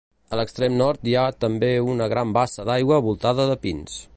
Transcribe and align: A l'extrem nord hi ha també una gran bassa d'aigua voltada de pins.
A 0.35 0.37
l'extrem 0.37 0.77
nord 0.77 1.03
hi 1.09 1.13
ha 1.17 1.25
també 1.45 1.69
una 1.91 2.07
gran 2.15 2.33
bassa 2.39 2.67
d'aigua 2.71 3.01
voltada 3.09 3.47
de 3.53 3.59
pins. 3.67 4.01